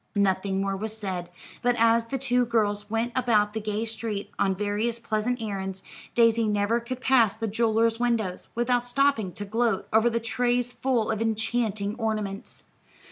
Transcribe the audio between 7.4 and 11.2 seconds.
jewellers' windows without stopping to gloat over the trays full